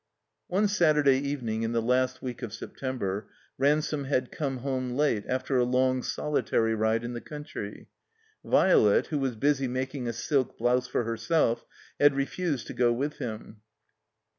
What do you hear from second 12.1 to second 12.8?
refused to